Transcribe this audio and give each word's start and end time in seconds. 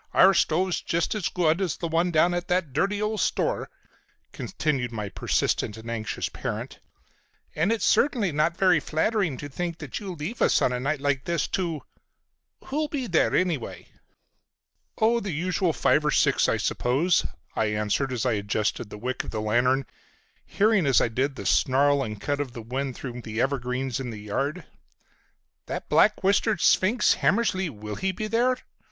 Our 0.15 0.33
stove's 0.33 0.81
just 0.81 1.13
as 1.13 1.29
good 1.29 1.61
as 1.61 1.77
the 1.77 1.87
one 1.87 2.09
down 2.09 2.33
at 2.33 2.47
that 2.47 2.73
dirty 2.73 2.99
old 2.99 3.19
store," 3.21 3.69
continued 4.31 4.91
my 4.91 5.09
persistent 5.09 5.77
and 5.77 5.91
anxious 5.91 6.27
parent, 6.27 6.79
"and 7.53 7.71
it's 7.71 7.85
certainly 7.85 8.31
not 8.31 8.57
very 8.57 8.79
flattering 8.79 9.37
to 9.37 9.47
think 9.47 9.77
that 9.77 9.99
you 9.99 10.15
leave 10.15 10.41
us 10.41 10.59
on 10.59 10.73
a 10.73 10.79
night 10.79 11.01
like 11.01 11.25
this 11.25 11.47
to—Who'll 11.47 12.87
be 12.87 13.05
there, 13.05 13.35
anyway?" 13.35 13.89
"Oh, 14.97 15.19
the 15.19 15.29
usual 15.33 15.71
five 15.71 16.03
or 16.03 16.09
six 16.09 16.49
I 16.49 16.57
suppose," 16.57 17.23
I 17.55 17.65
answered 17.65 18.11
as 18.11 18.25
I 18.25 18.31
adjusted 18.31 18.89
the 18.89 18.97
wick 18.97 19.23
of 19.23 19.31
my 19.31 19.37
lantern, 19.39 19.85
hearing 20.47 20.87
as 20.87 20.99
I 20.99 21.09
did 21.09 21.35
the 21.35 21.45
snarl 21.45 22.01
and 22.01 22.19
cut 22.19 22.39
of 22.39 22.53
the 22.53 22.63
wind 22.63 22.95
through 22.95 23.21
the 23.21 23.39
evergreens 23.39 23.99
in 23.99 24.09
the 24.09 24.21
yard. 24.21 24.65
"That 25.67 25.89
black 25.89 26.23
whiskered 26.23 26.59
sphinx, 26.59 27.13
Hammersly, 27.17 27.69
will 27.69 27.97
he 27.97 28.11
be 28.11 28.25
there?" 28.25 28.57